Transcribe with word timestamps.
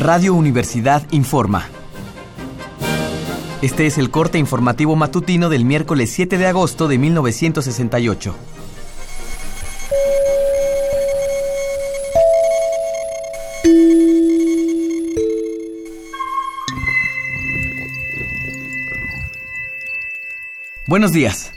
Radio 0.00 0.32
Universidad 0.32 1.06
informa. 1.10 1.68
Este 3.60 3.84
es 3.84 3.98
el 3.98 4.10
corte 4.10 4.38
informativo 4.38 4.96
matutino 4.96 5.50
del 5.50 5.66
miércoles 5.66 6.10
7 6.10 6.38
de 6.38 6.46
agosto 6.46 6.88
de 6.88 6.96
1968. 6.96 8.34
Buenos 20.86 21.12
días. 21.12 21.52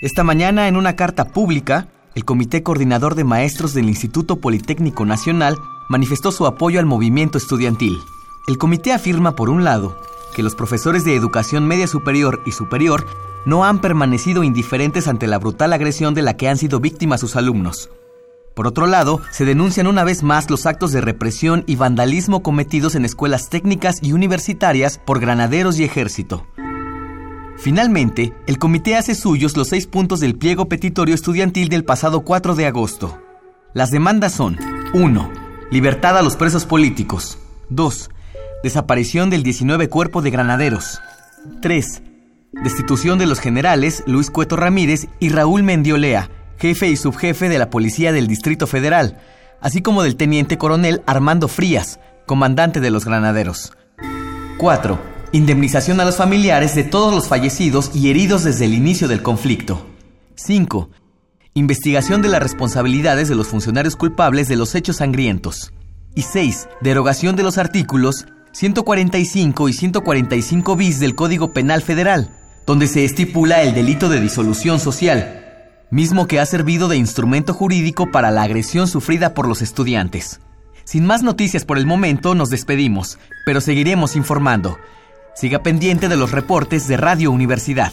Esta 0.00 0.24
mañana, 0.24 0.66
en 0.66 0.74
una 0.74 0.96
carta 0.96 1.26
pública, 1.26 1.86
el 2.16 2.24
Comité 2.24 2.64
Coordinador 2.64 3.14
de 3.14 3.22
Maestros 3.22 3.72
del 3.72 3.88
Instituto 3.88 4.40
Politécnico 4.40 5.06
Nacional 5.06 5.56
manifestó 5.88 6.32
su 6.32 6.46
apoyo 6.46 6.80
al 6.80 6.86
movimiento 6.86 7.38
estudiantil. 7.38 8.02
El 8.46 8.58
comité 8.58 8.92
afirma, 8.92 9.36
por 9.36 9.50
un 9.50 9.64
lado, 9.64 9.96
que 10.34 10.42
los 10.42 10.54
profesores 10.54 11.04
de 11.04 11.16
educación 11.16 11.66
media 11.66 11.86
superior 11.86 12.42
y 12.44 12.52
superior 12.52 13.06
no 13.46 13.64
han 13.64 13.80
permanecido 13.80 14.42
indiferentes 14.42 15.08
ante 15.08 15.26
la 15.26 15.38
brutal 15.38 15.72
agresión 15.72 16.14
de 16.14 16.22
la 16.22 16.36
que 16.36 16.48
han 16.48 16.56
sido 16.56 16.80
víctimas 16.80 17.20
sus 17.20 17.36
alumnos. 17.36 17.90
Por 18.54 18.66
otro 18.66 18.86
lado, 18.86 19.20
se 19.30 19.44
denuncian 19.44 19.86
una 19.86 20.04
vez 20.04 20.22
más 20.22 20.48
los 20.48 20.66
actos 20.66 20.92
de 20.92 21.00
represión 21.00 21.64
y 21.66 21.76
vandalismo 21.76 22.42
cometidos 22.42 22.94
en 22.94 23.04
escuelas 23.04 23.50
técnicas 23.50 23.98
y 24.00 24.12
universitarias 24.12 24.98
por 25.04 25.20
granaderos 25.20 25.78
y 25.78 25.84
ejército. 25.84 26.46
Finalmente, 27.56 28.32
el 28.46 28.58
comité 28.58 28.96
hace 28.96 29.14
suyos 29.14 29.56
los 29.56 29.68
seis 29.68 29.86
puntos 29.86 30.20
del 30.20 30.36
pliego 30.36 30.68
petitorio 30.68 31.14
estudiantil 31.14 31.68
del 31.68 31.84
pasado 31.84 32.20
4 32.20 32.54
de 32.54 32.66
agosto. 32.66 33.18
Las 33.72 33.90
demandas 33.90 34.32
son 34.32 34.58
1. 34.92 35.43
Libertad 35.74 36.16
a 36.16 36.22
los 36.22 36.36
presos 36.36 36.66
políticos. 36.66 37.36
2. 37.68 38.08
Desaparición 38.62 39.28
del 39.28 39.42
19 39.42 39.88
cuerpo 39.88 40.22
de 40.22 40.30
granaderos. 40.30 41.00
3. 41.62 42.00
Destitución 42.62 43.18
de 43.18 43.26
los 43.26 43.40
generales 43.40 44.04
Luis 44.06 44.30
Cueto 44.30 44.54
Ramírez 44.54 45.08
y 45.18 45.30
Raúl 45.30 45.64
Mendiolea, 45.64 46.30
jefe 46.58 46.86
y 46.86 46.96
subjefe 46.96 47.48
de 47.48 47.58
la 47.58 47.70
Policía 47.70 48.12
del 48.12 48.28
Distrito 48.28 48.68
Federal, 48.68 49.18
así 49.60 49.82
como 49.82 50.04
del 50.04 50.14
teniente 50.14 50.58
coronel 50.58 51.02
Armando 51.06 51.48
Frías, 51.48 51.98
comandante 52.24 52.78
de 52.78 52.92
los 52.92 53.04
granaderos. 53.04 53.72
4 54.58 55.00
Indemnización 55.32 55.98
a 55.98 56.04
los 56.04 56.16
familiares 56.16 56.76
de 56.76 56.84
todos 56.84 57.12
los 57.12 57.26
fallecidos 57.26 57.90
y 57.96 58.10
heridos 58.10 58.44
desde 58.44 58.66
el 58.66 58.74
inicio 58.74 59.08
del 59.08 59.22
conflicto. 59.22 59.84
5. 60.36 60.88
Investigación 61.56 62.20
de 62.20 62.28
las 62.28 62.42
responsabilidades 62.42 63.28
de 63.28 63.36
los 63.36 63.46
funcionarios 63.46 63.94
culpables 63.94 64.48
de 64.48 64.56
los 64.56 64.74
hechos 64.74 64.96
sangrientos. 64.96 65.72
Y 66.16 66.22
6. 66.22 66.68
Derogación 66.80 67.36
de 67.36 67.44
los 67.44 67.58
artículos 67.58 68.26
145 68.50 69.68
y 69.68 69.72
145 69.72 70.74
bis 70.74 70.98
del 70.98 71.14
Código 71.14 71.52
Penal 71.52 71.80
Federal, 71.80 72.28
donde 72.66 72.88
se 72.88 73.04
estipula 73.04 73.62
el 73.62 73.72
delito 73.72 74.08
de 74.08 74.20
disolución 74.20 74.80
social, 74.80 75.84
mismo 75.92 76.26
que 76.26 76.40
ha 76.40 76.46
servido 76.46 76.88
de 76.88 76.96
instrumento 76.96 77.54
jurídico 77.54 78.10
para 78.10 78.32
la 78.32 78.42
agresión 78.42 78.88
sufrida 78.88 79.32
por 79.32 79.46
los 79.46 79.62
estudiantes. 79.62 80.40
Sin 80.82 81.06
más 81.06 81.22
noticias 81.22 81.64
por 81.64 81.78
el 81.78 81.86
momento, 81.86 82.34
nos 82.34 82.50
despedimos, 82.50 83.20
pero 83.46 83.60
seguiremos 83.60 84.16
informando. 84.16 84.76
Siga 85.36 85.62
pendiente 85.62 86.08
de 86.08 86.16
los 86.16 86.32
reportes 86.32 86.88
de 86.88 86.96
Radio 86.96 87.30
Universidad. 87.30 87.92